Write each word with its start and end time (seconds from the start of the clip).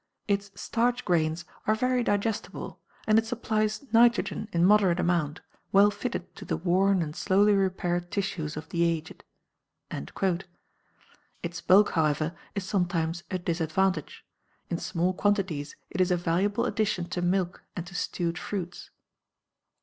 "Its 0.27 0.49
starch 0.59 1.05
grains 1.05 1.45
are 1.67 1.75
very 1.75 2.01
digestible, 2.03 2.79
and 3.05 3.19
it 3.19 3.25
supplies 3.27 3.85
nitrogen 3.93 4.49
in 4.51 4.65
moderate 4.65 4.99
amount, 4.99 5.41
well 5.71 5.91
fitted 5.91 6.35
to 6.35 6.43
the 6.43 6.57
worn 6.57 7.03
and 7.03 7.15
slowly 7.15 7.53
repaired 7.53 8.09
tissues 8.09 8.57
of 8.57 8.67
the 8.69 8.81
aged." 8.83 9.23
Its 11.43 11.61
bulk, 11.61 11.91
however, 11.91 12.35
is 12.55 12.63
sometimes 12.65 13.21
a 13.29 13.37
disadvantage; 13.37 14.25
in 14.71 14.79
small 14.79 15.13
quantities 15.13 15.75
it 15.91 16.01
is 16.01 16.09
a 16.09 16.17
valuable 16.17 16.65
addition 16.65 17.05
to 17.07 17.21
milk 17.21 17.63
and 17.75 17.85
to 17.85 17.93
stewed 17.93 18.39
fruits. 18.39 18.89